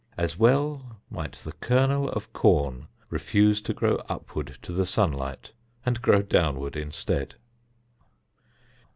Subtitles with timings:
[0.17, 5.51] As well might the kernel of corn refuse to grow upward to the sunlight,
[5.85, 7.35] and grow downward instead.